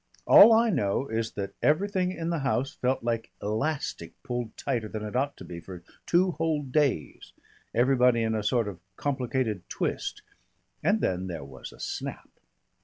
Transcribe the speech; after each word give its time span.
All 0.25 0.51
I 0.51 0.71
know 0.71 1.07
is 1.09 1.33
that 1.33 1.53
everything 1.61 2.11
in 2.11 2.31
the 2.31 2.39
house 2.39 2.73
felt 2.73 3.03
like 3.03 3.29
elastic 3.39 4.13
pulled 4.23 4.57
tighter 4.57 4.87
than 4.87 5.03
it 5.03 5.15
ought 5.15 5.37
to 5.37 5.45
be 5.45 5.59
for 5.59 5.83
two 6.07 6.31
whole 6.31 6.63
days 6.63 7.33
everybody 7.71 8.23
in 8.23 8.33
a 8.33 8.41
sort 8.41 8.67
of 8.67 8.79
complicated 8.95 9.61
twist 9.69 10.23
and 10.83 11.01
then 11.01 11.27
there 11.27 11.45
was 11.45 11.71
a 11.71 11.79
snap. 11.79 12.31